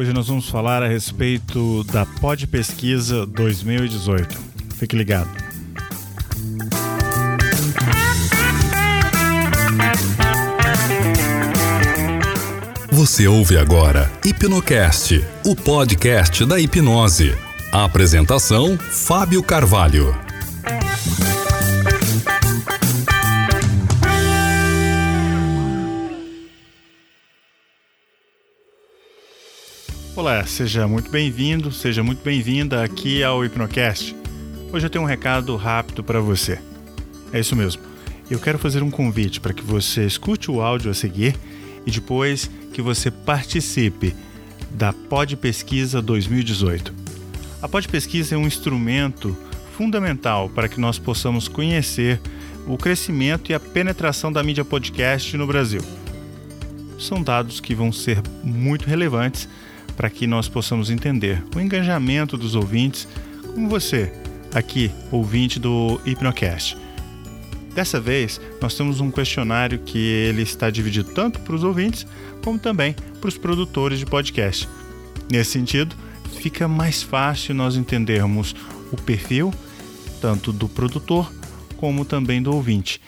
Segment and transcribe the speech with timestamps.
[0.00, 4.34] Hoje nós vamos falar a respeito da Pod Pesquisa 2018.
[4.76, 5.28] Fique ligado.
[12.90, 17.36] Você ouve agora Hipnocast, o podcast da hipnose.
[17.70, 20.16] A apresentação: Fábio Carvalho.
[30.20, 34.14] Olá, seja muito bem-vindo, seja muito bem-vinda aqui ao Hipnocast.
[34.70, 36.60] Hoje eu tenho um recado rápido para você.
[37.32, 37.80] É isso mesmo.
[38.30, 41.34] Eu quero fazer um convite para que você escute o áudio a seguir
[41.86, 44.14] e depois que você participe
[44.72, 46.92] da Pod Pesquisa 2018.
[47.62, 49.34] A Pod Pesquisa é um instrumento
[49.72, 52.20] fundamental para que nós possamos conhecer
[52.66, 55.80] o crescimento e a penetração da mídia podcast no Brasil.
[56.98, 59.48] São dados que vão ser muito relevantes
[60.00, 63.06] para que nós possamos entender o engajamento dos ouvintes,
[63.52, 64.10] como você,
[64.54, 66.74] aqui, ouvinte do Hipnocast.
[67.74, 72.06] Dessa vez, nós temos um questionário que ele está dividido tanto para os ouvintes
[72.42, 74.66] como também para os produtores de podcast.
[75.30, 75.94] Nesse sentido,
[76.38, 78.56] fica mais fácil nós entendermos
[78.90, 79.52] o perfil
[80.18, 81.30] tanto do produtor
[81.76, 83.02] como também do ouvinte.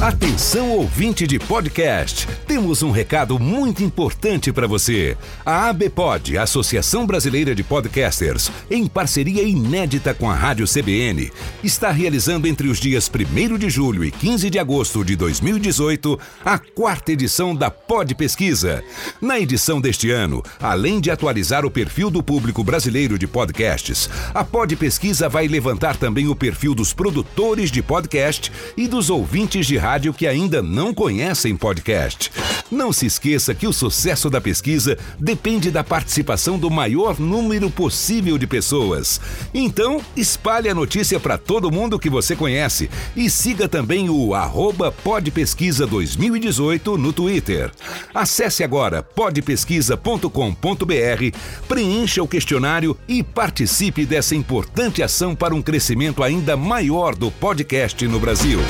[0.00, 5.14] Atenção ouvinte de podcast, temos um recado muito importante para você.
[5.44, 11.30] A ABPOD, Associação Brasileira de Podcasters, em parceria inédita com a Rádio CBN,
[11.62, 16.58] está realizando entre os dias 1 de julho e 15 de agosto de 2018 a
[16.58, 18.82] quarta edição da Pod Pesquisa.
[19.20, 24.42] Na edição deste ano, além de atualizar o perfil do público brasileiro de podcasts, a
[24.42, 29.76] Pod Pesquisa vai levantar também o perfil dos produtores de podcast e dos ouvintes de
[29.76, 32.30] rádio rádio que ainda não conhecem podcast.
[32.70, 38.38] Não se esqueça que o sucesso da pesquisa depende da participação do maior número possível
[38.38, 39.20] de pessoas.
[39.52, 44.92] Então, espalhe a notícia para todo mundo que você conhece e siga também o arroba
[44.92, 47.72] Podpesquisa 2018 no Twitter.
[48.14, 56.56] Acesse agora podpesquisa.com.br, preencha o questionário e participe dessa importante ação para um crescimento ainda
[56.56, 58.60] maior do podcast no Brasil.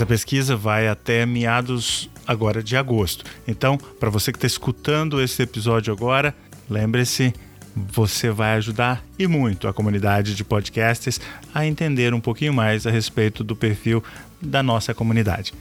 [0.00, 3.22] Essa pesquisa vai até meados agora de agosto.
[3.46, 6.34] Então, para você que está escutando esse episódio agora,
[6.70, 7.34] lembre-se,
[7.76, 11.20] você vai ajudar e muito a comunidade de podcasters
[11.52, 14.02] a entender um pouquinho mais a respeito do perfil
[14.40, 15.52] da nossa comunidade.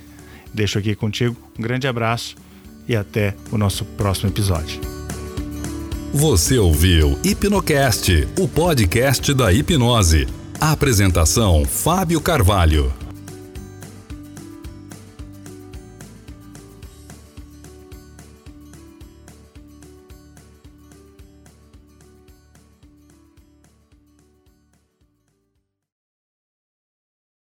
[0.53, 2.37] Deixo aqui contigo um grande abraço
[2.87, 4.79] e até o nosso próximo episódio.
[6.13, 10.29] Você ouviu Hipnocast, o podcast da hipnose.
[10.61, 12.98] A apresentação Fábio Carvalho.